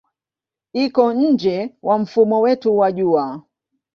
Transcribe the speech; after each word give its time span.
Iko 0.83 1.03
nje 1.23 1.57
ya 1.85 1.95
mfumo 2.01 2.39
wetu 2.41 2.77
wa 2.77 2.91
Jua. 2.91 3.25